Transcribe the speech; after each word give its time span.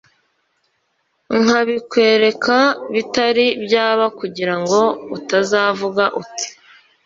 nkabikwereka 1.41 2.55
bitari 2.93 3.45
byaba 3.65 4.05
kugira 4.19 4.55
ngo 4.61 4.79
utazavuga 5.17 6.03
uti 6.21 6.47